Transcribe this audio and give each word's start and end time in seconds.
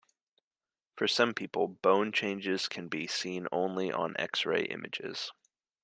For 0.95 1.07
some 1.07 1.35
people, 1.35 1.67
bone 1.67 2.11
changes 2.11 2.67
can 2.67 2.87
be 2.87 3.05
seen 3.05 3.47
only 3.51 3.91
on 3.91 4.15
X-ray 4.17 4.63
images. 4.63 5.31